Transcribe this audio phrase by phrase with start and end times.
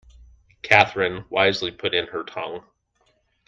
[0.63, 2.63] Catherine wisely put in her tongue.